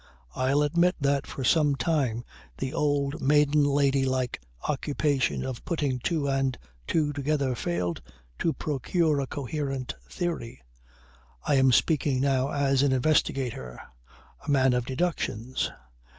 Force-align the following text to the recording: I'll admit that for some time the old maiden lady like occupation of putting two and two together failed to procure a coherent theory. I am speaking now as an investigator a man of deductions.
I'll 0.35 0.63
admit 0.63 0.95
that 0.99 1.27
for 1.27 1.43
some 1.43 1.75
time 1.75 2.23
the 2.57 2.73
old 2.73 3.21
maiden 3.21 3.63
lady 3.63 4.03
like 4.03 4.41
occupation 4.67 5.45
of 5.45 5.63
putting 5.63 5.99
two 5.99 6.27
and 6.27 6.57
two 6.87 7.13
together 7.13 7.53
failed 7.53 8.01
to 8.39 8.51
procure 8.51 9.19
a 9.19 9.27
coherent 9.27 9.93
theory. 10.09 10.63
I 11.43 11.53
am 11.53 11.71
speaking 11.71 12.19
now 12.21 12.49
as 12.49 12.81
an 12.81 12.93
investigator 12.93 13.79
a 14.43 14.49
man 14.49 14.73
of 14.73 14.87
deductions. 14.87 15.69